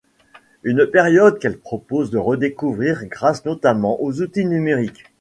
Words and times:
Une 0.63 0.87
période 0.87 1.37
qu’elle 1.37 1.59
propose 1.59 2.09
de 2.09 2.17
redécouvrir 2.17 3.05
grâce 3.05 3.45
notamment 3.45 4.01
aux 4.01 4.19
outils 4.23 4.45
numériques. 4.47 5.03